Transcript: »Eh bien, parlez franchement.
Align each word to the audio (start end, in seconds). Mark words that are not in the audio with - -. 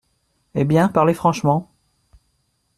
»Eh 0.55 0.65
bien, 0.65 0.87
parlez 0.87 1.13
franchement. 1.13 1.69